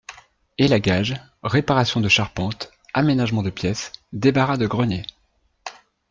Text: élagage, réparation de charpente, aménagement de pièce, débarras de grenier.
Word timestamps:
élagage, 0.57 1.21
réparation 1.43 2.01
de 2.01 2.09
charpente, 2.09 2.71
aménagement 2.95 3.43
de 3.43 3.51
pièce, 3.51 3.91
débarras 4.13 4.57
de 4.57 4.65
grenier. 4.65 5.03